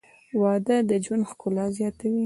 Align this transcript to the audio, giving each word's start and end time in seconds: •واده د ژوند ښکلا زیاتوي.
•واده 0.41 0.75
د 0.89 0.91
ژوند 1.05 1.23
ښکلا 1.29 1.65
زیاتوي. 1.77 2.19